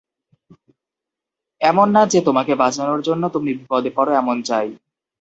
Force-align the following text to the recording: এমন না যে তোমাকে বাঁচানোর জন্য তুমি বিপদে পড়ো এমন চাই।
এমন 1.61 1.87
না 1.95 2.01
যে 2.05 2.19
তোমাকে 2.27 2.53
বাঁচানোর 2.55 2.99
জন্য 3.01 3.23
তুমি 3.29 3.51
বিপদে 3.59 3.91
পড়ো 3.97 4.11
এমন 4.15 4.37
চাই। 4.43 4.67